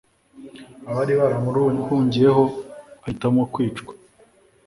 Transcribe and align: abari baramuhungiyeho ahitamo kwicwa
abari 0.89 1.13
baramuhungiyeho 1.19 2.43
ahitamo 3.05 3.41
kwicwa 3.53 3.93